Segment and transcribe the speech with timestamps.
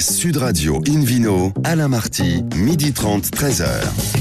[0.00, 4.19] Sud Radio Invino, Alain Marty, midi 30, 13h.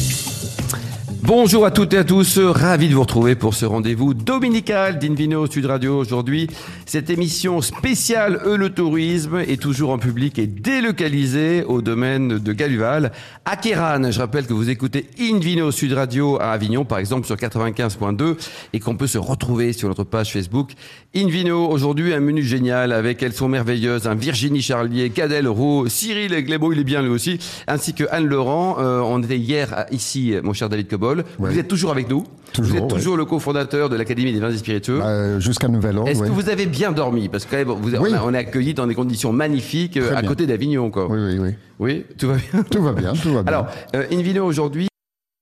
[1.22, 5.48] Bonjour à toutes et à tous, ravi de vous retrouver pour ce rendez-vous dominical d'Invino
[5.48, 6.48] Sud Radio aujourd'hui.
[6.86, 12.54] Cette émission spéciale E le tourisme est toujours en public et délocalisée au domaine de
[12.54, 13.12] Galuval
[13.44, 14.10] à Kéran.
[14.10, 18.38] Je rappelle que vous écoutez Invino Sud Radio à Avignon par exemple sur 95.2
[18.72, 20.72] et qu'on peut se retrouver sur notre page Facebook
[21.14, 21.68] Invino.
[21.70, 26.72] Aujourd'hui un menu génial avec Elles sont merveilleuses, un Virginie Charlier, Cadel Roux, Cyril Glébo,
[26.72, 28.78] il est bien lui aussi, ainsi que Anne Laurent.
[28.80, 31.09] Euh, on était hier ici, mon cher David Cobol.
[31.38, 32.24] Vous êtes toujours avec nous.
[32.52, 35.00] Toujours, vous êtes toujours le cofondateur de l'Académie des vins et spiritueux.
[35.00, 36.10] Bah, Jusqu'à nouvel ordre.
[36.10, 37.30] Est-ce que vous avez bien dormi?
[37.30, 38.10] Parce que quand même, vous, Oui.
[38.12, 40.30] on, a, on est accueillis dans des conditions magnifiques euh, Très à bien.
[40.30, 40.90] côté d'Avignon.
[40.90, 41.08] Quoi.
[41.12, 41.50] Oui, oui, oui.
[41.80, 42.64] Oui, tout va bien.
[42.64, 43.54] Tout va bien, tout va bien.
[43.54, 44.89] Alors, euh, Invino aujourd'hui,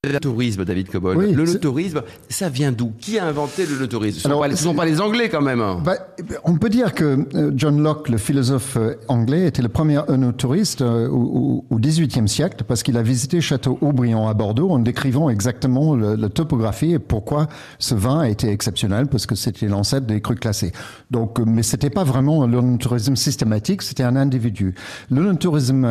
[0.08, 1.18] le tourisme, David Cobol.
[1.18, 2.92] Oui, le tourisme, ça vient d'où?
[3.00, 5.62] Qui a inventé le tourisme Ce ne sont, pas les- Anglais quand même.
[5.62, 5.80] hein.
[5.84, 5.96] Bah,
[6.44, 10.82] on peut dire que euh, John Locke, le philosophe euh, anglais, était le premier œnotouriste
[10.82, 15.96] euh, au, XVIIIe siècle parce qu'il a visité Château Aubryon à Bordeaux en décrivant exactement
[15.96, 17.48] le- la topographie et pourquoi
[17.80, 20.72] ce vin était exceptionnel parce que c'était l'ancêtre des crus classés.
[21.12, 24.74] Donc, mais c'était pas vraiment l'œnotourisme systématique, c'était un individu.
[25.12, 25.88] L'œnotourisme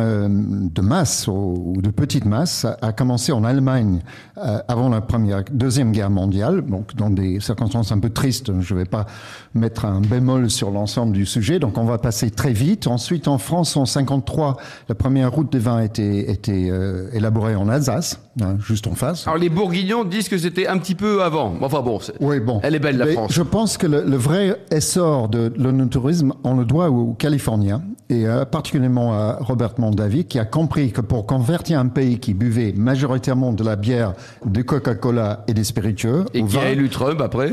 [0.73, 3.99] de masse ou, de petite masse a, a commencé en Allemagne
[4.37, 8.51] euh, avant la première, deuxième guerre mondiale, donc dans des circonstances un peu tristes.
[8.61, 9.05] Je ne vais pas
[9.53, 12.87] mettre un bémol sur l'ensemble du sujet, donc on va passer très vite.
[12.87, 14.57] Ensuite, en France, en 53,
[14.89, 19.27] la première route des vins était, était euh, élaborée en Alsace, hein, juste en face.
[19.27, 21.53] Alors les Bourguignons disent que c'était un petit peu avant.
[21.61, 22.59] Enfin bon, Oui, bon.
[22.63, 23.31] elle est belle la Mais France.
[23.33, 28.25] Je pense que le, le vrai essor de l'onotourisme, on le doit aux Californiens et
[28.27, 32.73] euh, particulièrement à Robert Mondavi, qui a compris que pour convertir un pays qui buvait
[32.75, 34.13] majoritairement de la bière,
[34.45, 37.51] de Coca-Cola et des spiritueux, Et qui a vin- élu Trump après?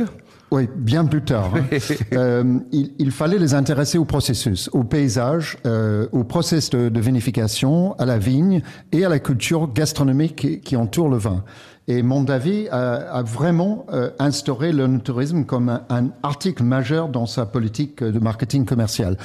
[0.51, 1.51] Oui, bien plus tard.
[1.57, 1.65] hein.
[2.13, 7.01] Euh, il, il fallait les intéresser au processus, au paysage, euh, au process de, de
[7.01, 11.43] vinification, à la vigne et à la culture gastronomique qui, qui entoure le vin.
[11.87, 17.45] Et Mondavi a, a vraiment euh, instauré le tourisme comme un, article majeur dans sa
[17.45, 19.19] politique de marketing commercial.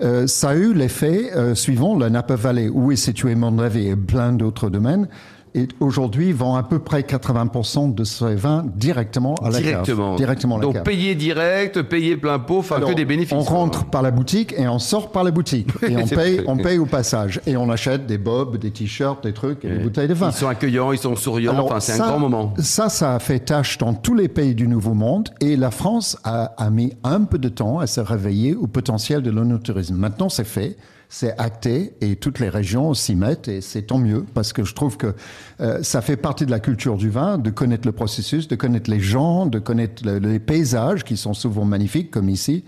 [0.00, 3.96] Euh, ça a eu l'effet euh, suivant la Napa Valley, où est situé Mondavi et
[3.96, 5.08] plein d'autres domaines.
[5.56, 10.08] Et aujourd'hui, vend à peu près 80% de ses vins directement à la Directement.
[10.10, 10.16] cave.
[10.16, 10.82] Directement à la Donc cave.
[10.82, 13.32] payer direct, payer plein pot, enfin que des bénéfices.
[13.36, 15.68] On rentre par la boutique et on sort par la boutique.
[15.88, 17.40] Et on paye, on paye au passage.
[17.46, 20.30] Et on achète des bobs, des t-shirts, des trucs et des bouteilles de vin.
[20.30, 22.52] Ils sont accueillants, ils sont souriants, enfin c'est un grand moment.
[22.58, 26.18] Ça, ça a fait tâche dans tous les pays du Nouveau Monde et la France
[26.24, 29.94] a, a mis un peu de temps à se réveiller au potentiel de l'onotourisme.
[29.94, 30.76] Maintenant, c'est fait.
[31.16, 34.74] C'est acté et toutes les régions s'y mettent et c'est tant mieux parce que je
[34.74, 35.14] trouve que
[35.60, 38.90] euh, ça fait partie de la culture du vin de connaître le processus, de connaître
[38.90, 42.64] les gens, de connaître le- les paysages qui sont souvent magnifiques comme ici.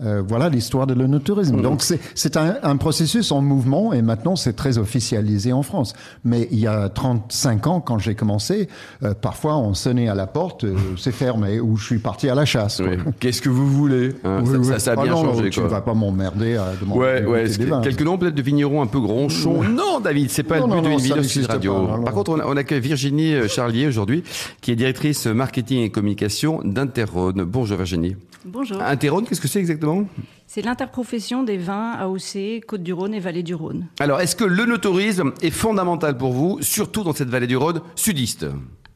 [0.00, 1.60] Euh, voilà l'histoire de l'onotourisme.
[1.60, 1.82] Donc
[2.14, 5.92] c'est un, un processus en mouvement et maintenant c'est très officialisé en France.
[6.24, 8.68] Mais il y a 35 ans quand j'ai commencé,
[9.02, 12.36] euh, parfois on sonnait à la porte, euh, c'est fermé ou je suis parti à
[12.36, 12.80] la chasse.
[12.80, 12.96] Oui.
[13.18, 14.64] Qu'est-ce que vous voulez hein, Oui, ça, oui.
[14.66, 15.50] ça, ça a Ah bien non, changé.
[15.50, 15.68] Tu quoi.
[15.68, 17.48] vas pas m'emmerder à demander Ouais, ouais.
[17.48, 17.80] des vins.
[17.80, 19.64] quelques noms peut-être de vignerons un peu gronchons.
[19.64, 21.74] Non, David, c'est pas Non, le but non, de non, une ça vidéo Sud Radio.
[21.86, 21.98] pas.
[22.04, 24.22] Par contre, on, on accueille Virginie Charlier aujourd'hui,
[24.60, 27.42] qui est directrice marketing et communication d'Interrone.
[27.42, 28.14] Bonjour Virginie.
[28.44, 28.80] Bonjour.
[28.80, 30.06] Interrone, qu'est-ce que c'est exactement?
[30.46, 33.86] C'est l'interprofession des vins AOC, Côte-du-Rhône et Vallée du Rhône.
[34.00, 38.46] Alors, est-ce que l'œnotourisme est fondamental pour vous, surtout dans cette vallée du Rhône sudiste?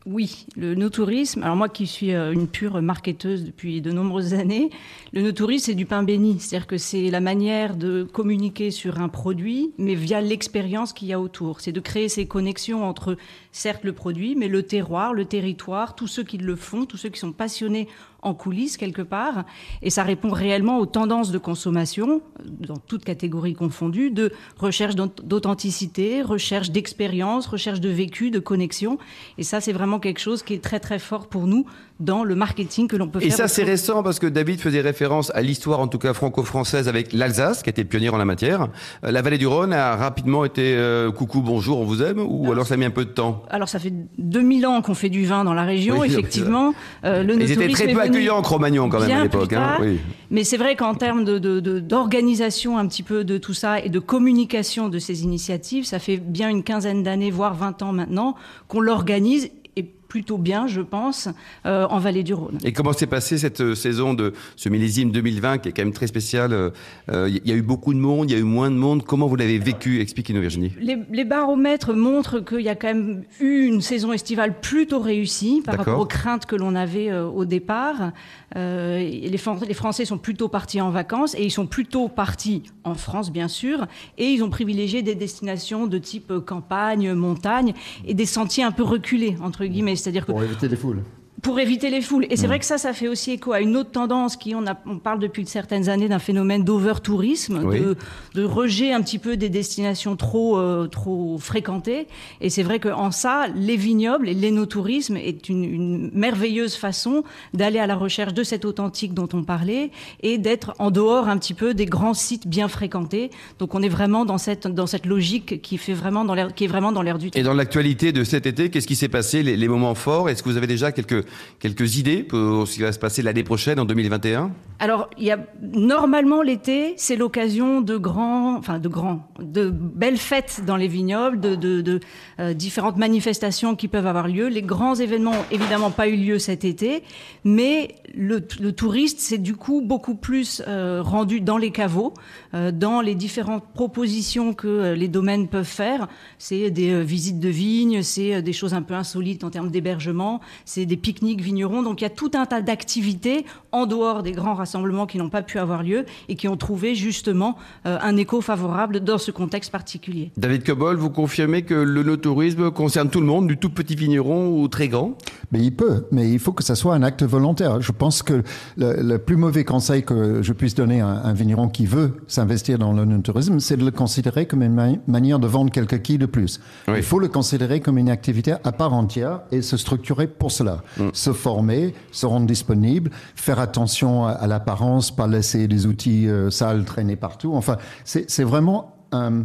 [0.04, 1.44] Oui, le no-tourisme.
[1.44, 4.70] Alors moi qui suis euh, une pure marketeuse depuis de nombreuses années,
[5.12, 6.40] le no-tourisme c'est du pain béni.
[6.40, 11.12] C'est-à-dire que c'est la manière de communiquer sur un produit, mais via l'expérience qu'il y
[11.12, 11.60] a autour.
[11.60, 13.16] C'est de créer ces connexions entre,
[13.52, 17.08] certes, le produit, mais le terroir, le territoire, tous ceux qui le font, tous ceux
[17.08, 17.86] qui sont passionnés
[18.22, 19.44] en coulisses quelque part.
[19.82, 25.12] Et ça répond réellement aux tendances de consommation, dans toutes catégories confondues, de recherche d'aut-
[25.24, 28.98] d'authenticité, recherche d'expérience, recherche de vécu, de connexion.
[29.38, 31.66] Et ça, c'est vraiment quelque chose qui est très très fort pour nous
[32.02, 33.36] dans le marketing que l'on peut Et faire.
[33.36, 37.12] ça, c'est récent parce que David faisait référence à l'histoire, en tout cas franco-française, avec
[37.12, 38.68] l'Alsace, qui était pionnière en la matière.
[39.04, 42.50] Euh, La vallée du Rhône a rapidement été euh, coucou, bonjour, on vous aime, ou
[42.50, 43.42] alors ça a mis un peu de temps?
[43.50, 46.74] Alors, ça fait 2000 ans qu'on fait du vin dans la région, Oui, effectivement.
[47.04, 49.52] Euh, le Ils étaient très peu accueillants en Cro-Magnon quand même à l'époque.
[49.52, 49.98] Hein, oui.
[50.30, 53.80] Mais c'est vrai qu'en termes de, de- de- d'organisation un petit peu de tout ça
[53.80, 57.92] et de communication de ces initiatives, ça fait bien une quinzaine d'années, voire 20 ans
[57.92, 58.34] maintenant,
[58.68, 61.30] qu'on l'organise et plutôt bien, je pense,
[61.64, 62.58] euh, en vallée du Rhône.
[62.64, 65.94] Et comment s'est passée cette euh, saison de ce millésime 2020 qui est quand même
[65.94, 66.70] très spécial euh,
[67.08, 69.04] Il y a eu beaucoup de monde, il y a eu moins de monde.
[69.04, 70.02] Comment vous l'avez vécu?
[70.02, 70.70] Expliquez-nous, Virginie.
[70.78, 75.62] Les, les, baromètres montrent qu'il y a quand même eu une saison estivale plutôt réussie
[75.64, 78.12] par rapport aux craintes que l'on avait au départ.
[78.56, 82.94] Euh, les, les Français sont plutôt partis en vacances et ils sont plutôt partis en
[82.94, 83.86] France, bien sûr,
[84.18, 87.72] et ils ont privilégié des destinations de type campagne, montagne
[88.06, 89.96] et des sentiers un peu reculés, entre guillemets.
[90.02, 90.32] C'est-à-dire que.
[90.32, 91.02] Pour éviter les foules
[91.42, 92.26] pour éviter les foules.
[92.30, 94.64] Et c'est vrai que ça, ça fait aussi écho à une autre tendance qui, on,
[94.64, 97.96] a, on parle depuis certaines années d'un phénomène d'over-tourisme, de,
[98.34, 102.06] de, rejet un petit peu des destinations trop, euh, trop fréquentées.
[102.40, 107.24] Et c'est vrai qu'en ça, les vignobles et l'énotourisme est une, une, merveilleuse façon
[107.54, 109.90] d'aller à la recherche de cet authentique dont on parlait
[110.22, 113.30] et d'être en dehors un petit peu des grands sites bien fréquentés.
[113.58, 116.68] Donc on est vraiment dans cette, dans cette logique qui, fait vraiment dans qui est
[116.68, 117.40] vraiment dans l'air du temps.
[117.40, 120.28] Et dans l'actualité de cet été, qu'est-ce qui s'est passé, les, les moments forts?
[120.28, 121.24] Est-ce que vous avez déjà quelques
[121.58, 125.30] quelques idées pour ce qui va se passer l'année prochaine, en 2021 Alors, il y
[125.30, 130.88] a, normalement, l'été, c'est l'occasion de grands, enfin de grands, de belles fêtes dans les
[130.88, 132.00] vignobles, de,
[132.40, 134.48] euh, différentes manifestations qui peuvent avoir lieu.
[134.48, 137.02] Les grands événements n'ont évidemment pas eu lieu cet été,
[137.44, 138.40] mais le,
[138.72, 142.14] touriste s'est du coup beaucoup plus euh, rendu dans les caveaux,
[142.52, 146.08] dans les différentes propositions que euh, les domaines peuvent faire.
[146.38, 150.40] C'est des euh, visites de vignes, c'est des choses un peu insolites en termes d'hébergement,
[150.64, 151.82] c'est des pique-niques vignerons.
[151.82, 155.30] Donc il y a tout un tas d'activités en dehors des grands rassemblements qui n'ont
[155.30, 159.70] pas pu avoir lieu et qui ont trouvé justement un écho favorable dans ce contexte
[159.70, 160.30] particulier.
[160.36, 164.62] David Cobol, vous confirmez que le no-tourisme concerne tout le monde, du tout petit vigneron
[164.62, 165.16] au très grand?
[165.52, 167.80] Mais il peut, mais il faut que ça soit un acte volontaire.
[167.80, 168.42] Je pense que
[168.76, 172.76] le, le plus mauvais conseil que je puisse donner à un vigneron qui veut s'investir
[172.76, 176.18] dans le no-tourisme, c'est de le considérer comme une ma manière de vendre quelques quilles
[176.18, 176.60] de plus.
[176.88, 176.94] Oui.
[176.96, 180.82] Il faut le considérer comme une activité à part entière et se structurer pour cela.
[180.98, 181.08] Mm.
[181.12, 186.50] Se former, se rendre disponible, faire attention à, à l'apparence, pas laisser des outils euh,
[186.50, 187.52] sales traîner partout.
[187.54, 189.44] Enfin, c'est vraiment un,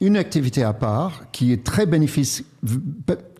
[0.00, 2.44] une activité à part qui est très bénéfique,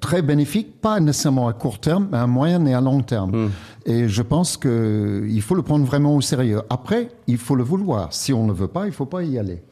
[0.00, 3.46] très bénéfique, pas nécessairement à court terme, mais à moyen et à long terme.
[3.46, 3.50] Mm.
[3.86, 6.62] Et je pense qu'il faut le prendre vraiment au sérieux.
[6.70, 8.12] Après, il faut le vouloir.
[8.12, 9.62] Si on ne le veut pas, il ne faut pas y aller.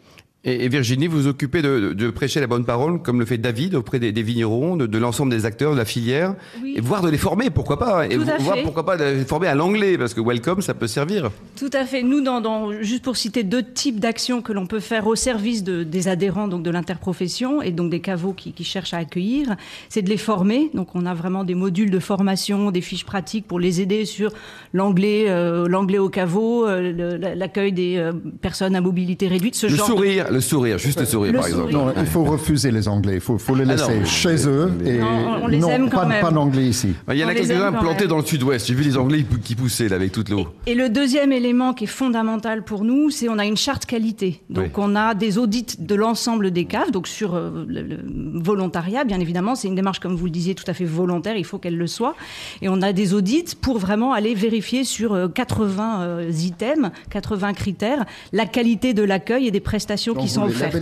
[0.47, 3.75] Et, Virginie, vous vous occupez de, de, prêcher la bonne parole, comme le fait David
[3.75, 6.75] auprès des, des vignerons, de, de l'ensemble des acteurs de la filière, oui.
[6.77, 9.55] et voire de les former, pourquoi pas, et voir pourquoi pas de les former à
[9.55, 11.31] l'anglais, parce que Welcome, ça peut servir.
[11.57, 12.03] Tout à fait.
[12.03, 15.65] Nous, dans, dans juste pour citer deux types d'actions que l'on peut faire au service
[15.65, 19.57] de, des adhérents, donc de l'interprofession, et donc des caveaux qui, qui cherchent à accueillir,
[19.89, 20.71] c'est de les former.
[20.75, 24.31] Donc on a vraiment des modules de formation, des fiches pratiques pour les aider sur
[24.75, 28.13] l'anglais, euh, l'anglais au caveau, euh, l'accueil des euh,
[28.43, 29.87] personnes à mobilité réduite, ce le genre.
[29.87, 30.34] Sourire.
[30.34, 31.73] De le sourire, juste le sourire, le par exemple.
[31.73, 33.15] Non, il faut refuser les Anglais.
[33.15, 34.73] Il faut, faut les laisser ah non, chez eux.
[34.85, 36.95] Et non, on les non, aime pas, pas d'anglais ici.
[37.11, 38.67] Il y en a quelques-uns plantés dans le sud-ouest.
[38.67, 40.49] J'ai vu les Anglais qui poussaient là, avec toute l'eau.
[40.67, 43.87] Et, et, le deuxième élément qui est fondamental pour nous, c'est on a une charte
[43.87, 44.43] qualité.
[44.51, 44.71] Donc oui.
[44.77, 47.99] on a des audits de l'ensemble des caves, donc sur euh, le, le,
[48.43, 49.55] volontariat, bien évidemment.
[49.55, 51.37] C'est une démarche, comme vous le disiez, tout à fait volontaire.
[51.37, 52.15] Il faut qu'elle le soit.
[52.61, 57.53] Et on a des audits pour vraiment aller vérifier sur euh, 80 euh, items, 80
[57.53, 60.77] critères, la qualité de l'accueil et des prestations Donc qui sont offertes.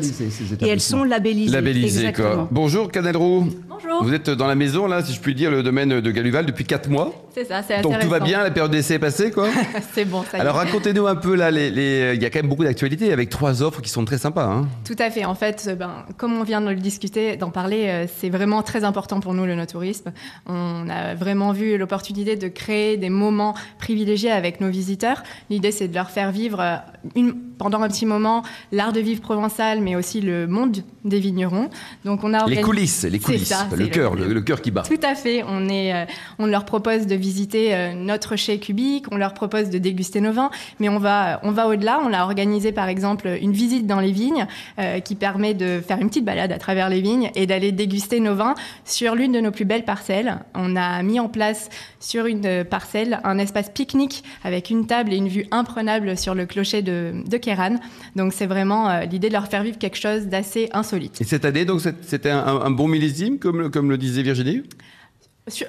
[0.61, 1.53] Et elles sont labellisées.
[1.53, 2.49] Labellisées, quoi.
[2.51, 3.49] Bonjour, Canel Roux.
[3.73, 4.05] Bonjour.
[4.05, 6.65] Vous êtes dans la maison, là, si je puis dire, le domaine de Galuval depuis
[6.65, 7.13] 4 mois.
[7.35, 9.49] C'est ça, c'est Donc tout va bien, la période d'essai est passée, quoi?
[9.95, 10.41] C'est bon, ça y est.
[10.41, 12.13] Alors racontez-nous un peu, là, les, les...
[12.15, 14.45] il y a quand même beaucoup d'actualités avec trois offres qui sont très sympas.
[14.45, 14.69] Hein.
[14.85, 15.25] Tout à fait.
[15.25, 18.85] En fait, ben, comme on vient de le discuter, d'en parler, euh, c'est vraiment très
[18.85, 20.13] important pour nous, le no-tourisme.
[20.47, 25.23] On a vraiment vu l'opportunité de créer des moments privilégiés avec nos visiteurs.
[25.49, 26.77] L'idée, c'est de leur faire vivre euh,
[27.17, 28.43] une, pendant un petit moment
[28.73, 31.71] l'art de vivre provençal, mais aussi le monde des vignerons.
[32.05, 32.61] Donc on a organisé...
[32.61, 34.83] les coulisses, les coulisses, ça, le cœur, le, le, cœur qui bat.
[34.83, 35.43] Tout à fait.
[35.47, 36.05] On est, euh,
[36.39, 40.33] on leur propose de visiter euh, notre chai cubique, on leur propose de déguster nos
[40.33, 40.51] vins,
[40.81, 42.01] mais on va, on va au-delà.
[42.05, 44.47] On a organisé par exemple une visite dans les vignes
[44.79, 48.21] euh, qui permet de faire une petite balade à travers les vignes et d'aller déguster
[48.21, 48.55] nos vins
[48.85, 50.41] sur l'une de nos plus belles parcelles.
[50.55, 51.69] On a mis en place
[52.01, 56.47] sur une parcelle un espace pique-nique avec une table et une vue imprenable sur le
[56.47, 57.77] clocher de, de Kéran.
[58.17, 61.21] Donc c'est vraiment euh, l'idée de leur faire vivre quelque chose d'assez insolite.
[61.21, 63.39] Et cette année, donc c'était un, un, bon millésime,
[63.71, 64.63] comme, le disait Virginie?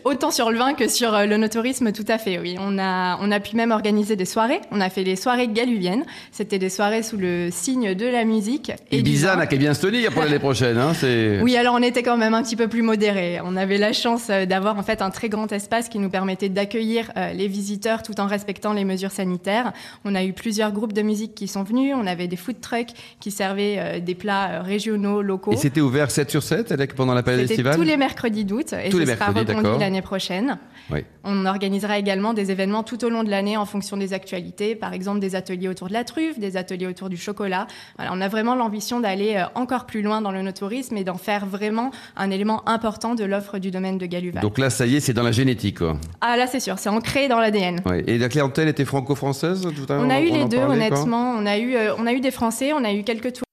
[0.03, 2.55] Autant sur le vin que sur euh, le notourisme, tout à fait, oui.
[2.59, 4.61] On a, on a pu même organiser des soirées.
[4.69, 6.05] On a fait des soirées galuviennes.
[6.31, 8.71] C'était des soirées sous le signe de la musique.
[8.91, 10.77] Et Ibiza n'a qu'à bien se tenir pour l'année prochaine.
[10.77, 10.91] Hein,
[11.41, 13.39] oui, alors on était quand même un petit peu plus modéré.
[13.43, 16.49] On avait la chance euh, d'avoir en fait un très grand espace qui nous permettait
[16.49, 19.73] d'accueillir euh, les visiteurs tout en respectant les mesures sanitaires.
[20.05, 21.95] On a eu plusieurs groupes de musique qui sont venus.
[21.97, 25.53] On avait des food trucks qui servaient des plats régionaux, locaux.
[25.53, 28.75] Et c'était ouvert 7 sur 7 pendant la période estivale tous les mercredis d'août.
[28.91, 30.57] Tous les mercredis, l'année prochaine.
[30.91, 30.99] Oui.
[31.23, 34.93] On organisera également des événements tout au long de l'année en fonction des actualités, par
[34.93, 37.67] exemple des ateliers autour de la truffe, des ateliers autour du chocolat.
[37.97, 41.15] Voilà, on a vraiment l'ambition d'aller euh, encore plus loin dans le no-tourisme et d'en
[41.15, 44.41] faire vraiment un élément important de l'offre du domaine de Galuval.
[44.41, 45.79] Donc là, ça y est, c'est dans la génétique.
[45.79, 45.97] Quoi.
[46.21, 47.79] Ah là, c'est sûr, c'est ancré dans l'ADN.
[47.85, 48.03] Ouais.
[48.07, 51.35] Et la clientèle était franco-française tout à l'heure On a eu les deux, parlait, honnêtement.
[51.37, 53.43] On a eu, euh, on a eu des Français, on a eu quelques touristes,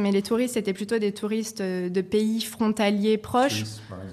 [0.00, 3.64] mais les touristes étaient plutôt des touristes euh, de pays frontaliers proches.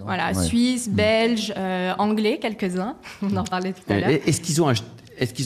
[0.01, 0.43] Voilà, Ouais.
[0.43, 2.95] Suisse, belge, euh, anglais, quelques-uns.
[3.21, 4.09] On en parlait tout à l'heure.
[4.09, 4.61] Est-ce qu'ils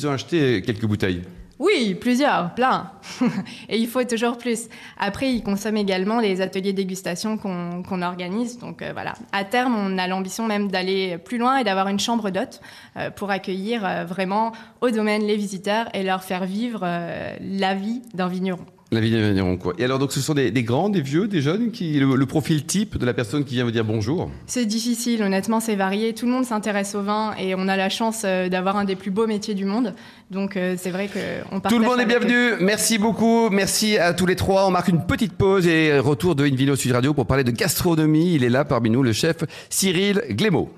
[0.08, 1.22] ont, acheté quelques bouteilles?
[1.60, 2.92] Oui, plusieurs, plein.
[3.70, 4.68] Et il faut toujours plus.
[4.98, 8.58] Après, ils consomment également les ateliers dégustation qu'on organise.
[8.58, 12.00] Donc euh, voilà, à terme, on a l'ambition même d'aller plus loin et d'avoir une
[12.00, 12.60] chambre d'hôtes
[12.98, 14.52] euh, pour accueillir euh, vraiment
[14.82, 18.66] au domaine les visiteurs et leur faire vivre euh, la vie d'un vigneron.
[18.94, 19.74] La vie des vignerons, quoi.
[19.80, 22.26] Et alors, donc, ce sont des, des grands, des vieux, des jeunes qui, le, le
[22.28, 24.30] profil type de la personne qui vient vous dire bonjour?
[24.46, 26.14] C'est difficile, honnêtement, c'est varié.
[26.14, 28.96] Tout le monde s'intéresse au vin et on a la chance euh, d'avoir un des
[28.96, 29.96] plus beaux métiers du monde.
[30.30, 32.52] Donc euh, c'est vrai qu'on Tout le monde est bienvenu.
[32.60, 33.50] Merci beaucoup.
[33.50, 34.68] Merci à tous les trois.
[34.68, 38.36] On marque une petite pause et retour de Invino Sud Radio pour parler de gastronomie.
[38.36, 39.38] Il est là parmi nous, le chef
[39.70, 40.70] Cyril Glémaud.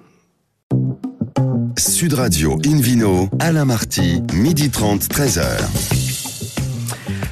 [1.78, 6.05] Sud Radio Invino, Alain Marty, midi 30, 13h.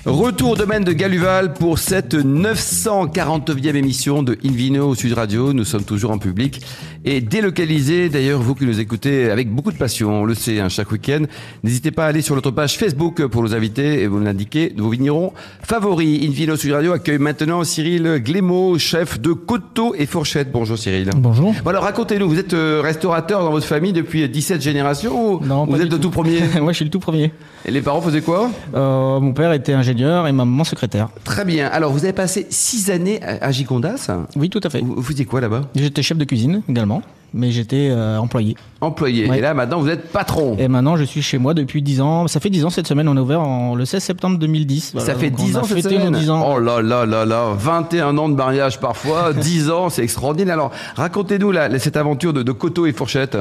[0.05, 5.53] Retour au domaine de Galuval pour cette 949e émission de Invino Sud Radio.
[5.53, 6.59] Nous sommes toujours en public
[7.05, 8.09] et délocalisés.
[8.09, 11.21] D'ailleurs, vous qui nous écoutez avec beaucoup de passion, on le sait, hein, chaque week-end,
[11.63, 14.89] n'hésitez pas à aller sur notre page Facebook pour nous inviter et vous l'indiquer vos
[14.89, 15.31] vignerons
[15.61, 16.27] favoris.
[16.27, 20.51] Invino Sud Radio accueille maintenant Cyril Glémaud, chef de Coteau et Fourchette.
[20.51, 21.11] Bonjour Cyril.
[21.15, 21.53] Bonjour.
[21.63, 25.65] Bon alors racontez-nous, vous êtes euh, restaurateur dans votre famille depuis 17 générations ou Non,
[25.65, 27.31] vous êtes le tout premier Moi, je suis le tout premier.
[27.65, 28.51] Et les parents faisaient quoi?
[28.75, 31.09] Euh, mon père était ingénieur et ma maman secrétaire.
[31.23, 31.67] Très bien.
[31.67, 34.81] Alors vous avez passé 6 années à Gigondas Oui, tout à fait.
[34.81, 35.61] Vous vous faisiez quoi là-bas?
[35.75, 37.01] J'étais chef de cuisine également,
[37.33, 38.55] mais j'étais euh, employé.
[38.81, 39.29] Employé.
[39.29, 39.37] Ouais.
[39.37, 40.55] Et là maintenant vous êtes patron.
[40.59, 42.27] Et maintenant, je suis chez moi depuis 10 ans.
[42.27, 43.07] Ça fait 10 ans cette semaine.
[43.07, 44.91] On a ouvert en, le 16 septembre 2010.
[44.93, 46.53] Voilà, Ça fait donc 10 on a ans cette semaine 10 ans.
[46.55, 50.53] Oh là là là là 21 ans de mariage parfois, 10 ans, c'est extraordinaire.
[50.55, 53.37] Alors racontez-nous cette aventure de, de coteau et fourchette.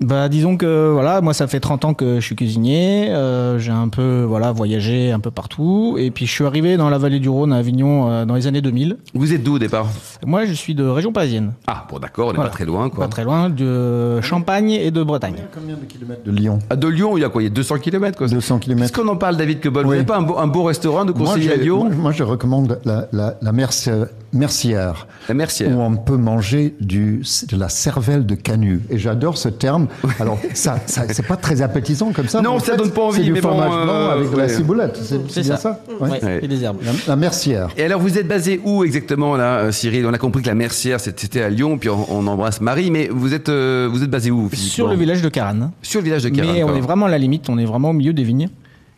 [0.00, 3.08] Bah, disons que voilà, moi, ça fait 30 ans que je suis cuisinier.
[3.08, 5.96] Euh, j'ai un peu voilà voyagé un peu partout.
[5.98, 8.46] Et puis, je suis arrivé dans la vallée du Rhône à Avignon euh, dans les
[8.46, 8.98] années 2000.
[9.14, 9.86] Vous êtes d'où au départ?
[10.26, 11.52] Moi, je suis de région parisienne.
[11.66, 12.50] Ah bon d'accord, on n'est Voilà.
[12.50, 13.04] pas très loin quoi.
[13.04, 15.36] Pas très loin de Champagne et de Bretagne.
[15.54, 16.58] Combien de kilomètres de Lyon?
[16.68, 17.40] Ah, de Lyon, il y a quoi?
[17.42, 18.28] Il y a 200 km quoi.
[18.28, 18.92] 200 kilomètres.
[18.92, 21.12] Qu'est-ce qu'on en parle David Quebol Vous n'avez pas un beau, un beau restaurant de
[21.12, 21.84] Moi, conseiller à Lyon?
[21.84, 23.90] moi, moi, je recommande la, la, la Merci-
[24.32, 25.70] Mercière, La Mercière.
[25.74, 28.82] où on peut manger du, de la cervelle de canut.
[28.90, 29.85] Et j'adore ce terme.
[30.20, 32.40] Alors, ça, ça c'est pas très appétissant comme ça.
[32.40, 34.48] Non, ça fait, donne pas envie, C'est du bon, fromage euh, blanc avec de la
[34.48, 34.98] ciboulette.
[35.28, 36.08] C'est bien ça, Ouais.
[36.10, 36.40] Ouais, Ouais.
[36.42, 36.78] Et des herbes.
[36.84, 37.68] La, la Mercière.
[37.76, 40.06] Et alors, vous êtes basé où exactement, là, euh, Cyril?
[40.06, 43.08] On a compris que la Mercière, c'était à Lyon, puis on, on embrasse Marie, mais
[43.10, 45.70] vous êtes, euh, vous êtes basé où Sur le village de Caranne.
[45.82, 46.52] Sur le village de Carin.
[46.52, 48.48] Mais on est vraiment à la limite, on est vraiment au milieu des vignes.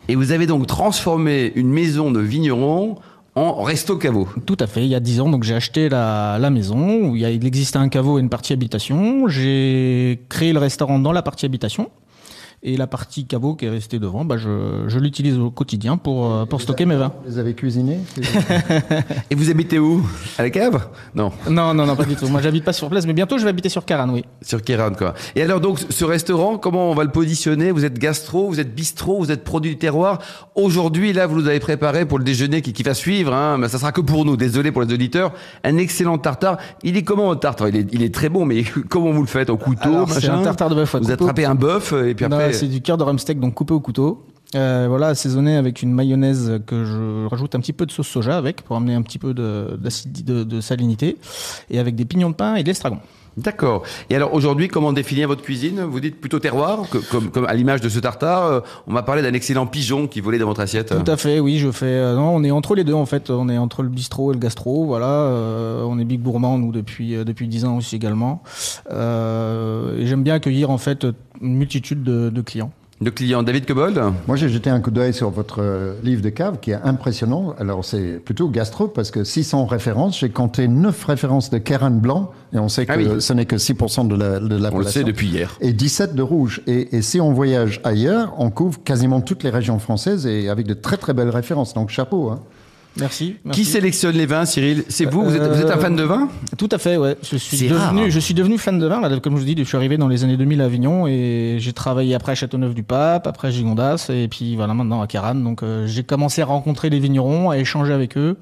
[0.09, 2.97] Et vous avez donc transformé une maison de vigneron
[3.63, 4.29] resto caveau.
[4.47, 7.23] Tout à fait, il y a 10 ans, donc j'ai acheté la, maison où il,
[7.23, 9.29] y il existait un caveau et une partie habitation.
[9.29, 11.91] J'ai créé le restaurant dans la partie habitation.
[12.65, 16.33] Et la partie caveau qui est restée devant, bah je, je l'utilise au quotidien pour,
[16.33, 17.13] euh, pour stocker mes vins.
[17.25, 18.01] Vous les avez cuisinés
[19.31, 20.05] Et vous habitez où?
[20.39, 20.89] À la cave?
[21.15, 22.27] Non, Non, non, non, pas du tout.
[22.27, 24.25] Moi, j'habite pas sur place, mais bientôt, je vais habiter sur Caranne, oui.
[24.43, 25.15] sur Kéran, quoi.
[25.37, 27.71] Et alors, donc, ce restaurant, comment on va le positionner?
[27.71, 30.19] Vous êtes gastro, vous êtes bistrot, vous êtes produit du terroir.
[30.57, 33.69] Aujourd'hui, là, vous nous avez préparé pour le déjeuner qui, qui va suivre, hein, mais
[33.69, 36.59] ça sera que pour nous, désolé pour les auditeurs, un excellent tartare.
[36.83, 37.69] Il est comment, votre tartare?
[37.69, 39.49] Il est, il est très bon, mais comment vous le faites?
[39.49, 40.41] Au couteau, Alors, c'est machin?
[40.41, 41.13] un tartare de bœuf Vous couteau.
[41.13, 44.25] attrapez un bœuf, et puis Non, c'est du cœur de rumsteak, donc coupé au couteau.
[44.55, 48.37] Euh, voilà, assaisonné avec une mayonnaise que je rajoute un petit peu de sauce soja
[48.39, 49.79] avec pour amener un petit peu de,
[50.25, 51.19] de, de salinité
[51.71, 52.99] et avec des pignons de pain et de l'estragon.
[53.39, 53.83] D'accord.
[54.11, 55.83] Et alors aujourd'hui, comment définir votre cuisine?
[55.83, 56.81] Vous dites plutôt terroir,
[57.11, 58.45] comme, comme à l'image de ce tartare.
[58.45, 60.89] euh, on m'a parlé d'un excellent pigeon qui volait dans votre assiette.
[60.89, 61.87] Tout à fait, oui, je fais.
[61.87, 63.31] euh, non, on est entre les deux en fait.
[63.31, 64.87] On est entre le bistrot et le gastro.
[64.87, 68.43] Voilà, euh, on est big gourmand nous depuis depuis dix ans aussi également.
[68.91, 71.07] Et j'aime bien accueillir en fait
[71.41, 72.73] une multitude de, de clients.
[73.01, 76.31] Le client David Cobold Moi, j'ai jeté un coup d'œil sur votre euh, livre de
[76.31, 77.55] cave qui est impressionnant.
[77.61, 80.19] Alors, c'est plutôt gastro parce que 600 références.
[80.19, 83.21] J'ai compté 9 références de Caran blanc et on sait que Ah oui.
[83.21, 85.57] ce n'est que 6% de la, de la On le sait depuis hier.
[85.61, 86.61] Et 17 de rouge.
[86.67, 90.67] Et, et si on voyage ailleurs, on couvre quasiment toutes les régions françaises et avec
[90.67, 91.75] de très très belles références.
[91.75, 92.31] Donc, chapeau.
[92.31, 92.41] Hein.
[92.97, 93.37] Merci.
[93.53, 94.85] Qui sélectionne les vins, Cyril?
[94.89, 96.29] C'est vous vous, êtes, vous êtes un fan de vin?
[96.57, 97.17] Tout à fait, ouais.
[97.23, 98.11] Je suis rare, devenu, hein.
[98.11, 99.01] je suis devenu fan de vin.
[99.01, 101.57] Là, comme je vous dis, je suis arrivé dans les années 2000 à Avignon et
[101.59, 105.37] j'ai travaillé après à Châteauneuf-du-Pape, après à Gigondas et puis voilà maintenant à Caran.
[105.37, 108.37] Donc euh, j'ai commencé à rencontrer les vignerons, à échanger avec eux,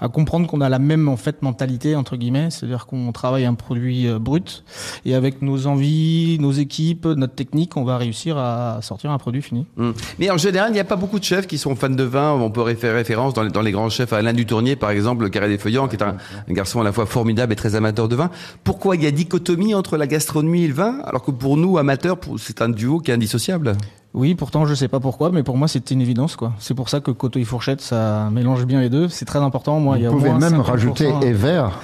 [0.00, 3.54] à comprendre qu'on a la même en fait mentalité entre guillemets, c'est-à-dire qu'on travaille un
[3.54, 4.64] produit euh, brut
[5.04, 9.42] et avec nos envies, nos équipes, notre technique, on va réussir à sortir un produit
[9.42, 9.66] fini.
[9.78, 9.94] Hum.
[10.18, 12.32] Mais en général, il n'y a pas beaucoup de chefs qui sont fans de vin.
[12.32, 15.24] On peut faire référence dans les, dans les grands chefs à Alain Dutournier, par exemple,
[15.24, 16.16] le Carré des Feuillants, qui est un,
[16.48, 18.30] garçon à la fois formidable et très amateur de vin.
[18.64, 21.78] Pourquoi il y a dichotomie entre la gastronomie et le vin, alors que pour nous,
[21.78, 23.76] amateurs, c'est un duo qui est indissociable?
[24.16, 26.52] Oui, pourtant je sais pas pourquoi, mais pour moi c'était une évidence quoi.
[26.58, 29.08] C'est pour ça que coteau et fourchette ça mélange bien les deux.
[29.08, 29.78] C'est très important.
[29.78, 30.60] Moi, il y a Vous pouvez même 50%.
[30.62, 31.78] rajouter et vert.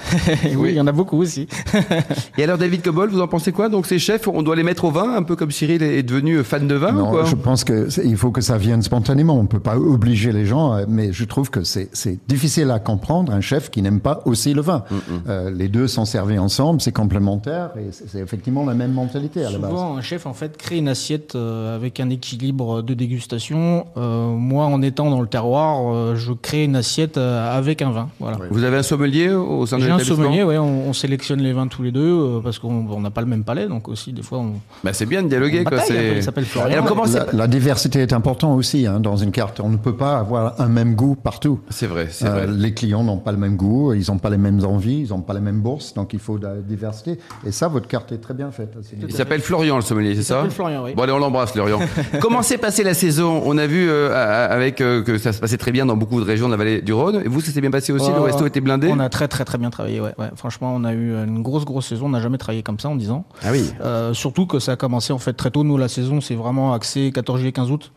[0.57, 1.47] oui, il y en a beaucoup aussi.
[2.37, 3.69] Et alors, David Cobol, vous en pensez quoi?
[3.69, 6.43] Donc, ces chefs, on doit les mettre au vin, un peu comme Cyril est devenu
[6.43, 7.23] fan de vin ou Non, quoi?
[7.25, 9.37] je pense que c'est- il faut que ça vienne spontanément.
[9.37, 11.89] On peut pas obliger les gens, euh, mais je trouve que c'est
[12.27, 14.83] difficile à comprendre un chef qui n'aime pas aussi le vin.
[15.27, 19.51] Euh, les deux sont servis ensemble, c'est complémentaire et c'est effectivement la même mentalité à
[19.51, 19.69] la base.
[19.69, 23.85] Souvent, un chef en fait crée une assiette euh, avec un équilibre de dégustation.
[23.97, 27.91] Euh, moi, en étant dans le terroir, euh, je crée une assiette euh, avec un
[27.91, 28.09] vin.
[28.19, 28.37] Voilà.
[28.49, 31.53] Vous avez un sommelier au sein de J'ai un sommelier, ouais, on, on sélectionne les
[31.53, 34.13] vins tous les deux euh, parce qu'on on n'a pas le même palais, donc aussi
[34.13, 34.53] des fois on.
[34.83, 35.63] Bah, c'est bien de dialoguer.
[35.63, 35.77] Quoi.
[35.77, 36.71] bataille c'est- il s'appelle Florian.
[36.73, 39.59] alors, comment c'est La, la diversité est importante aussi hein, dans une carte.
[39.59, 41.59] On ne peut pas avoir un même goût partout.
[41.69, 42.47] C'est vrai, c'est Euh, vrai.
[42.47, 45.21] les clients n'ont pas le même goût, ils n'ont pas les mêmes envies, ils n'ont
[45.21, 47.19] pas les mêmes bourses, donc il faut de la diversité.
[47.45, 48.73] Et ça, votre carte est très bien faite.
[49.01, 50.93] Il s'appelle Florian, le sommelier, c'est ça s'appelle Florian, oui.
[50.95, 51.79] Bon, allez, on l'embrasse, Florian.
[52.21, 53.41] Comment s'est passée la saison?
[53.45, 56.25] On a vu euh, avec euh, que ça se passait très bien dans beaucoup de
[56.25, 57.21] régions de la vallée du Rhône.
[57.25, 58.09] Et vous, ça s'est bien passé aussi?
[58.09, 58.87] Le Oh, resto était blindé?
[58.91, 60.13] On a très très très bien travaillé, ouais.
[60.17, 60.29] ouais.
[60.35, 62.05] Franchement, on a eu une grosse grosse saison.
[62.05, 63.25] On n'a jamais travaillé comme ça en 10 ans.
[63.43, 63.71] Ah oui.
[63.81, 65.63] Euh, surtout que ça a commencé en fait très tôt.
[65.63, 67.91] Nous, la saison, c'est vraiment axé 14 juillet, 15 août.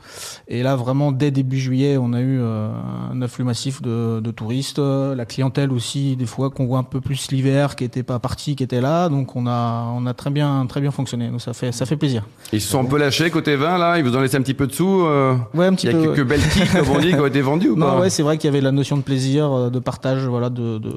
[0.48, 4.78] Et là, vraiment, dès début juillet, on a eu un afflux massif de, de touristes.
[4.78, 8.56] La clientèle aussi, des fois, qu'on voit un peu plus l'hiver, qui était pas parti,
[8.56, 9.08] qui était là.
[9.08, 11.28] Donc, on a, on a très bien, très bien fonctionné.
[11.28, 12.24] Donc, ça fait, ça fait plaisir.
[12.52, 14.54] Ils se sont un peu lâchés côté vin, là Ils vous ont laissé un petit
[14.54, 16.12] peu de sous euh, Ouais, un petit Il y a peu.
[16.14, 18.22] quelques belles quilles, comme on dit, qui ont été vendues ou pas Non, ouais, c'est
[18.22, 20.92] vrai qu'il y avait la notion de plaisir, euh, de partage, voilà, de, de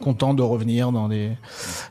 [0.00, 1.30] content de revenir dans des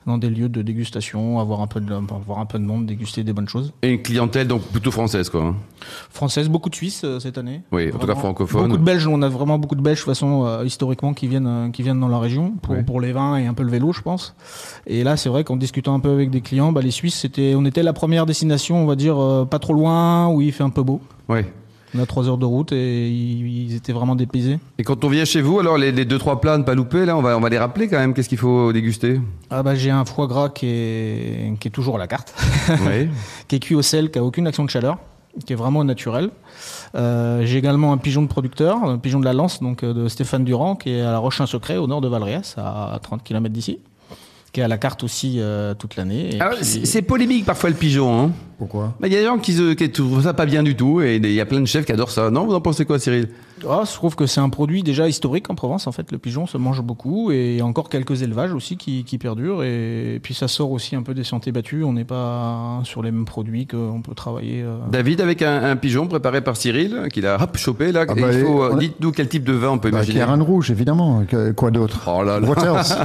[0.05, 3.23] dans des lieux de dégustation, avoir un peu de avoir un peu de monde, déguster
[3.23, 3.73] des bonnes choses.
[3.81, 5.43] Et une clientèle donc plutôt française, quoi.
[5.43, 5.55] hein.
[6.09, 7.61] Française, beaucoup de Suisses euh, cette année.
[7.71, 8.63] Oui, en tout cas francophone.
[8.67, 11.27] Beaucoup de Belges, on a vraiment beaucoup de Belges de toute façon euh, historiquement qui
[11.27, 13.91] viennent qui viennent dans la région pour pour les vins et un peu le vélo,
[13.93, 14.35] je pense.
[14.87, 17.53] Et là, c'est vrai qu'en discutant un peu avec des clients, bah, les Suisses, c'était
[17.55, 19.17] on était la première destination, on va dire
[19.49, 21.01] pas trop loin où il fait un peu beau.
[21.29, 21.39] Oui.
[21.93, 24.59] On a trois heures de route et ils, étaient vraiment dépaysés.
[24.77, 27.05] Et quand on vient chez vous, alors les, les deux trois plats ne pas louper,
[27.05, 28.13] là, on va on va les rappeler quand même.
[28.13, 29.19] Qu'est-ce qu'il faut déguster?
[29.49, 32.33] Ah bah j'ai un foie gras qui est, qui est toujours à la carte,
[32.69, 33.09] Oui.
[33.49, 34.99] qui est cuit au sel, qui a aucune action de chaleur,
[35.45, 36.29] qui est vraiment naturel.
[36.95, 40.07] Euh, j'ai également un pigeon de producteur, un pigeon de la Lance, donc euh, de
[40.07, 43.79] Stéphane Durand, qui est à la Roche-un-Secret, au nord de Valréas, à 30 km d'ici,
[44.53, 46.29] qui est à la carte aussi euh, toute l'année.
[46.39, 48.17] Puis- c'est c'est polémique parfois le pigeon.
[48.27, 48.31] Hein.
[48.61, 50.75] Pourquoi Bah, Il y a des gens qui, se- qui trouvent ça pas bien du
[50.75, 52.29] tout, et il y a plein de chefs qui adorent ça.
[52.29, 53.27] Non, vous en pensez quoi, Cyril?
[53.67, 55.85] Ah, je trouve que c'est un produit déjà historique en Provence.
[55.87, 58.75] En fait, le pigeon se mange beaucoup et il y a encore quelques élevages aussi
[58.77, 59.63] qui, qui perdurent.
[59.63, 61.83] Et, puis ça sort aussi un peu des sentiers battus.
[61.85, 64.63] On n'est pas sur les mêmes produits qu'on peut travailler.
[64.63, 68.05] euh, David avec un, un pigeon préparé par Cyril, qu'il a hop chopé là.
[68.07, 69.97] Ah bah, il faut, euh, on a- dites-nous quel type de vin on peut Bah,
[69.99, 70.19] imaginer.
[70.19, 71.23] Kéran rouge, évidemment.
[71.27, 72.01] Que- quoi d'autre?
[72.07, 72.47] Oh là là.
[72.47, 72.95] What else?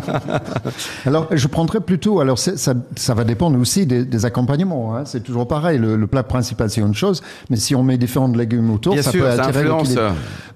[1.04, 2.20] Alors, je prendrais plutôt.
[2.20, 2.52] Alors, ça,
[2.96, 4.96] ça va dépendre aussi des, des accompagnements.
[4.96, 5.04] hein.
[5.04, 5.78] C'est toujours pareil.
[5.78, 9.02] Le, le plat principal, c'est une chose, mais si on met différents légumes autour, Bien
[9.02, 9.94] ça sûr, peut attirer influence.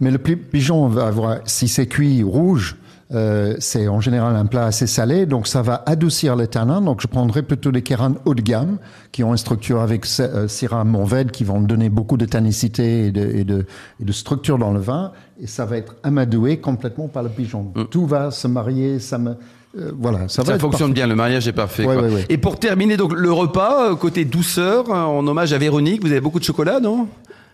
[0.00, 2.76] Mais le pi- pigeon va avoir, si c'est cuit rouge.
[3.12, 6.81] euh, c'est en général un plat assez salé, donc ça va adoucir les tanins.
[6.81, 8.79] Donc je prendrais plutôt des kérans haut de gamme
[9.11, 10.85] qui ont une structure avec euh, Syrah
[11.33, 13.66] qui vont donner beaucoup de tannicité et de, et, de,
[14.00, 15.11] et de structure dans le vin.
[15.42, 17.72] Et ça va être amadoué complètement par le pigeon.
[17.90, 19.35] Tout va se marier, ça me,
[19.78, 20.94] euh, voilà, ça, va Ça fonctionne parfait.
[20.94, 21.85] bien, le mariage est parfait.
[21.85, 22.04] Ouais, quoi.
[22.04, 22.26] ouais, ouais.
[22.28, 26.11] Et pour terminer donc le repas, euh, côté douceur, euh, en hommage à Véronique, vous
[26.11, 27.06] avez beaucoup de chocolat, non?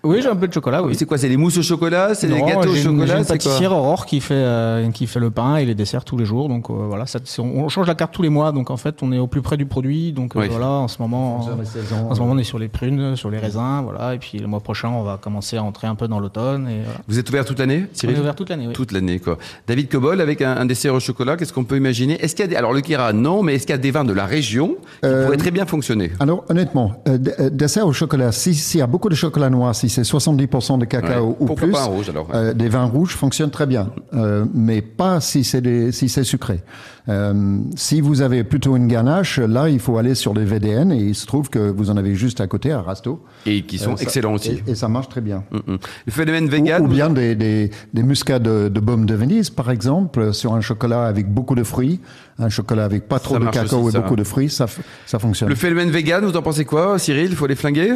[0.07, 0.83] Oui, j'ai un peu de chocolat.
[0.83, 0.95] Oui.
[0.95, 3.39] C'est quoi C'est des mousses au chocolat C'est des gâteaux au une- chocolat une C'est
[3.39, 6.25] quoi pâtissière Aurore qui fait euh, qui fait le pain et les desserts tous les
[6.25, 6.49] jours.
[6.49, 8.53] Donc euh, voilà, ça, on, on change la carte tous les mois.
[8.53, 10.13] Donc en fait, on est au plus près du produit.
[10.13, 10.49] Donc euh, Oui.
[10.49, 13.39] voilà, en ce moment, saisons, en ce moment, on est sur les prunes, sur les
[13.39, 14.15] raisins, voilà.
[14.15, 16.69] Et puis le mois prochain, on va commencer à entrer un peu dans l'automne.
[16.69, 17.01] Et voilà.
[17.09, 18.17] Vous êtes ouvert toute l'année, on Cyril?
[18.17, 18.67] est ouvert toute l'année.
[18.69, 18.73] Oui.
[18.73, 19.39] Toute l'année, quoi.
[19.67, 22.15] David Cobol, avec un, un dessert au chocolat, qu'est-ce qu'on peut imaginer?
[22.23, 22.57] Est-ce qu'il y a des...
[22.57, 25.07] Alors, le Kira, non, mais est-ce qu'il y a des vins de la région qui
[25.09, 26.13] Euh, pourraient très bien fonctionner?
[26.21, 27.03] Alors honnêtement,
[27.51, 30.85] dessert au chocolat, si- s'il y a beaucoup de chocolat noir, si c'est 70% de
[30.85, 31.37] cacao Ouais.
[31.41, 34.45] ou Pourquoi plus, pas un rouge, alors euh, des vins rouges fonctionnent très bien, euh,
[34.55, 36.61] mais pas si c'est des- si c'est sucré.
[37.09, 40.97] Euh, si vous avez plutôt une ganache, là, il faut aller sur les VDN et
[40.99, 43.23] il se trouve que vous en avez juste à côté à Rasto.
[43.47, 44.61] Et qui sont ça- excellents aussi.
[44.67, 45.45] Et, et ça marche très bien.
[45.53, 45.79] Mm, mm.
[46.07, 46.83] Le phénomène vegan.
[46.85, 50.61] ou bien des, des, des muscats de, de baume de Venise, par exemple, sur un
[50.61, 52.01] chocolat avec beaucoup de fruits,
[52.41, 54.01] un chocolat avec pas trop Ça de cacao aussi, et ça.
[54.01, 54.67] beaucoup de fruits, ça,
[55.07, 55.49] ça fonctionne.
[55.49, 57.29] Le phénomène vegan, vous en pensez quoi, Cyril?
[57.31, 57.95] Il faut les flinguer?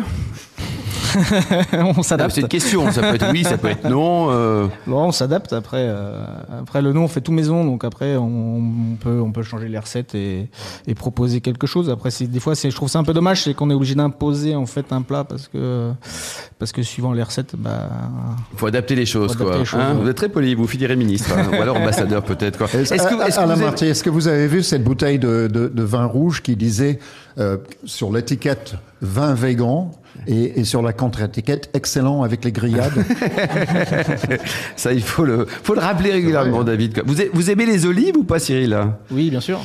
[1.72, 2.34] on Ah, s'adapte.
[2.34, 2.90] C'est une question.
[2.90, 4.28] Ça peut être oui, ça peut être non.
[4.30, 5.52] euh, Bon, on s'adapte.
[5.52, 6.24] Après, euh,
[6.60, 9.68] après le nom, on fait tout maison, donc après, on, on peut, on peut changer
[9.68, 10.48] les recettes et,
[10.86, 11.90] et proposer quelque chose.
[11.90, 14.54] Après, des fois, c'est, je trouve ça un peu dommage, c'est qu'on est obligé d'imposer
[14.54, 15.92] en fait un plat parce que,
[16.58, 17.88] parce que suivant les recettes, bah,
[18.52, 19.46] Il faut adapter les choses, Faut quoi.
[19.46, 20.02] adapter les choses, Hein ouais.
[20.02, 21.46] vous êtes très poli, vous finirez ministre, hein.
[21.56, 22.58] ou alors ambassadeur peut-être.
[22.58, 22.66] Quoi.
[22.66, 24.84] Est-ce Est-ce que, est-ce que Alain vous avez- Marty, est-ce que vous avez vu cette
[24.84, 26.98] bouteille de, de, de vin rouge qui disait
[27.38, 29.90] euh, sur l'étiquette vin végan
[30.26, 32.92] et, et sur la contre-étiquette excellent avec les grillades
[34.76, 37.02] ça, il faut le, faut le rappeler régulièrement, David.
[37.06, 38.76] Vous, aimez les olives ou pas, Cyril?
[39.10, 39.60] Oui, bien sûr.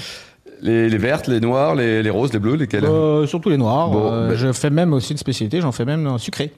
[0.62, 2.86] les, les vertes, les noires, les, les roses, les bleues, lesquelles?
[2.86, 3.89] Euh, surtout les noirs.
[3.89, 6.51] Bon, Euh, bah- Je fais même aussi une spécialité, j'en fais même un sucré.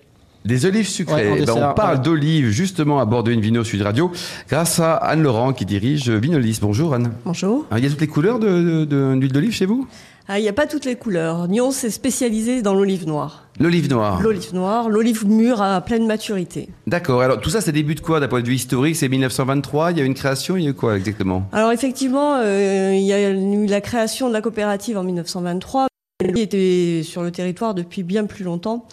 [0.45, 1.29] Des olives sucrées.
[1.31, 2.03] Ouais, ben, on parle ouais.
[2.03, 4.11] d'olives justement à bord de Invino Sud Radio
[4.47, 6.59] grâce à Anne Laurent qui dirige Vinolis.
[6.61, 7.11] Bonjour Anne.
[7.25, 7.65] Bonjour.
[7.69, 9.87] Ah, Il y a toutes les couleurs de- de- de- d'huile d'olive chez vous?
[10.29, 11.47] Ah, Il n'y a pas toutes les couleurs.
[11.47, 13.45] Nyon s'est spécialisé dans l'olive noire.
[13.59, 14.21] L'olive noire.
[14.21, 16.69] L'olive noire, l'olive mûre à pleine maturité.
[16.85, 17.21] D'accord.
[17.21, 18.97] Alors tout ça, c'est début de quoi d'un point de vue historique?
[18.97, 19.91] C'est 1923.
[19.91, 20.57] Il y a eu une création.
[20.57, 21.47] Il y a eu quoi exactement?
[21.53, 25.87] Alors effectivement, euh, il y a eu la création de la coopérative en 1923.
[26.19, 28.85] Elle était sur le territoire depuis bien plus longtemps.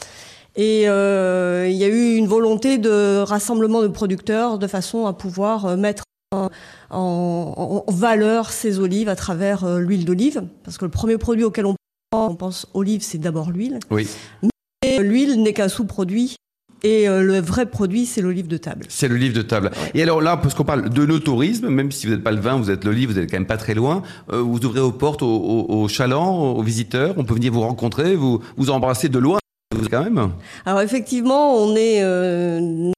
[0.57, 5.13] Et euh, il y a eu une volonté de rassemblement de producteurs de façon à
[5.13, 6.49] pouvoir euh, mettre en,
[6.95, 10.45] en- en valeur ces olives à travers euh, l'huile d'olive.
[10.63, 11.75] Parce que le premier produit auquel on
[12.11, 13.79] pense, on pense olive, c'est d'abord l'huile.
[13.91, 14.09] Oui.
[14.87, 16.37] Et l'huile n'est qu'un sous-produit.
[16.83, 18.85] Et euh, le vrai produit, c'est l'olive de table.
[18.91, 19.71] C'est le livre de table.
[19.95, 22.41] Et alors là, parce qu'on parle de nos tourisme, même si vous n'êtes pas le
[22.41, 24.03] vin, vous êtes l'olive, vous êtes quand même pas très loin.
[24.31, 27.15] euh, vous ouvrez aux portes aux, aux- aux chalands, aux visiteurs.
[27.17, 29.39] On peut venir vous rencontrer, vous vous embrasser de loin
[29.91, 30.31] quand même.
[30.67, 32.91] Alors effectivement, on est euh,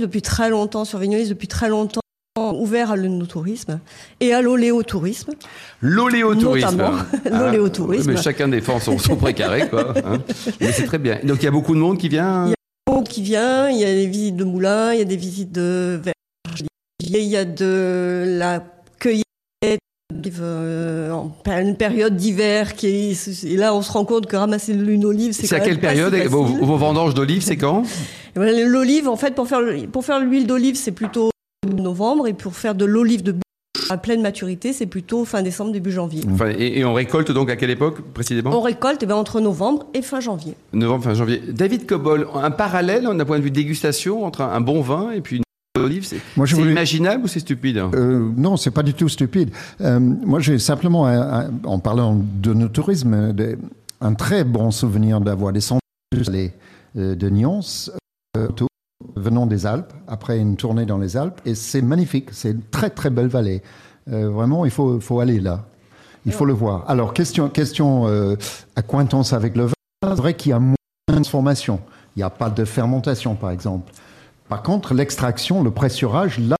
[0.00, 2.00] depuis très longtemps, sur Vignolis depuis très longtemps,
[2.38, 3.80] ouvert à l'œnotourisme
[4.20, 5.32] et à l'oléotourisme.
[5.80, 6.76] L'oléotourisme.
[6.76, 6.98] Notamment,
[7.30, 8.12] l'oléotourisme.
[8.12, 9.94] mais chacun défend son, son précaré, quoi.
[10.04, 10.18] hein.
[10.60, 11.18] Mais c'est très bien.
[11.24, 12.46] Donc il y a beaucoup de monde qui vient?
[12.46, 15.06] Il y Donc, qui vient, il y a des visites de moulins, il y a
[15.06, 16.68] des visites de vergers,
[17.00, 18.62] il y a de la
[19.00, 19.24] cueillette
[20.40, 24.72] euh, en une période d'hiver qui est, et là on se rend compte que ramasser
[24.72, 26.44] une olive c'est C'est à quelle si période vos,
[26.76, 27.82] vendanges d'olives, c'est quand?
[27.82, 27.86] Et
[28.36, 29.60] voilà, L'olive, en fait, pour faire,
[29.92, 31.30] pour faire l'huile d'olive, c'est plutôt
[31.74, 33.34] novembre, et pour faire de l'olive de
[33.88, 36.22] à pleine maturité, c'est plutôt fin décembre, début janvier.
[36.32, 38.50] Enfin, et, et on récolte donc à quelle époque précisément?
[38.56, 40.54] On récolte eh ben, entre novembre et fin janvier.
[40.72, 41.42] Novembre, fin janvier.
[41.48, 45.20] David Cobol, un parallèle d'un point de vue dégustation entre un, un bon vin et
[45.20, 46.20] puis une olive, c'est
[46.54, 47.78] voulais- imaginable ou c'est stupide?
[47.94, 49.50] Euh, non, c'est pas du tout stupide.
[49.80, 53.58] Euh, moi, j'ai simplement, un- un- en parlant de nos tourismes, de-
[54.00, 55.80] un très bon souvenir d'avoir descendu
[56.30, 56.52] les
[56.96, 57.60] euh, de Nyons,
[58.36, 58.68] euh, autour,
[59.16, 62.28] venant des Alpes, après une tournée dans les Alpes, et c'est magnifique.
[62.32, 63.62] C'est une très très belle vallée.
[64.12, 65.64] Euh, vraiment, il faut, faut aller là.
[66.26, 66.84] Il faut le voir.
[66.88, 68.36] Alors, question, question euh,
[68.76, 69.72] acquaintance avec le vin.
[70.02, 70.74] C'est vrai qu'il y a moins
[71.08, 71.80] de transformation.
[72.14, 73.90] Il n'y a pas de fermentation, par exemple.
[74.48, 76.56] Par contre, l'extraction, le pressurage, là,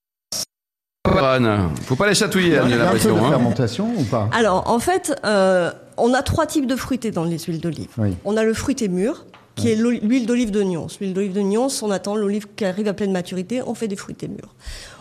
[1.23, 3.17] Anne, faut pas les chatouiller, j'ai y a un peu de l'impression.
[3.27, 3.29] hein.
[3.31, 4.29] fermentation ou pas?
[4.33, 7.89] Alors, en fait, euh, on a trois types de fruités dans les huiles d'olive.
[7.99, 8.17] Oui.
[8.25, 9.27] On a le fruité mûr,
[9.61, 10.87] qui est l'huile d'olive de Nyons.
[11.01, 13.97] L'huile d'olive de Nyons, on attend l'olive qui arrive à pleine maturité, on fait des
[13.97, 14.55] fruités mûrs.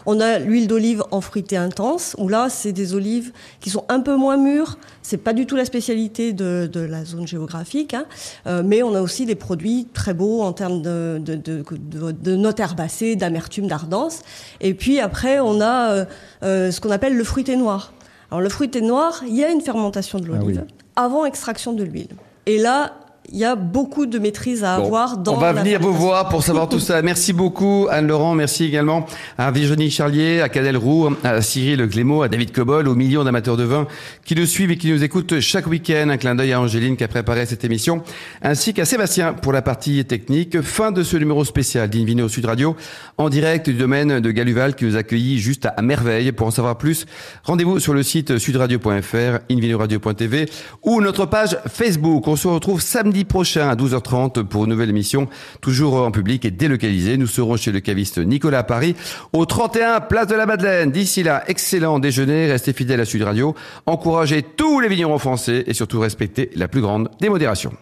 [0.05, 3.99] On a l'huile d'olive en fruité intense, où là, c'est des olives qui sont un
[3.99, 4.77] peu moins mûres.
[5.01, 8.05] C'est pas du tout la spécialité de, de la zone géographique, hein.
[8.47, 12.11] Euh, mais on a aussi des produits très beaux en termes de, de, de, de-
[12.11, 14.21] de notes herbacées, d'amertume, d'ardence.
[14.61, 16.05] Et puis après, on a euh,
[16.43, 17.93] euh, ce qu'on appelle le fruité noir.
[18.31, 20.73] Alors le fruité noir, il y a une fermentation de l'olive oui.
[20.95, 22.09] avant extraction de l'huile.
[22.45, 22.93] Et là,
[23.31, 25.93] il y a beaucoup de maîtrise à Bon, avoir dans on va la venir vous
[25.93, 27.01] voir pour savoir tout ça.
[27.09, 29.05] Merci beaucoup Anne-Laurent, merci également
[29.37, 33.57] à Virginie Charlier, à Cadel Roux, à Cyril Glémaud, à David Cobol, aux millions d'amateurs
[33.57, 33.87] de vin
[34.25, 36.09] qui nous suivent et qui nous écoutent chaque week-end.
[36.09, 38.01] Un clin d'œil à Angéline qui a préparé cette émission,
[38.41, 40.61] ainsi qu'à Sébastien pour la partie technique.
[40.61, 42.75] Fin de ce numéro spécial d'Invino Sud Radio,
[43.17, 46.31] en direct du domaine de Galuval qui nous accueillit juste à merveille.
[46.31, 47.05] Pour en savoir plus,
[47.43, 50.47] rendez-vous sur le site sudradio.fr, invinoradio.tv
[50.83, 52.27] ou notre page Facebook.
[52.27, 55.27] On se retrouve samedi prochain à 12h30 pour une nouvelle émission,
[55.61, 57.17] toujours en public et délocalisée.
[57.17, 58.95] Nous serons chez le caviste Nicolas à Paris,
[59.33, 60.91] au 31 Place de la Madeleine.
[60.91, 63.55] D'ici là, excellent déjeuner, restez fidèles à Sud Radio,
[63.85, 67.73] encouragez tous les vignerons français et surtout respectez la plus grande des modérations.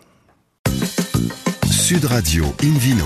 [1.69, 3.05] Sud Radio Invino.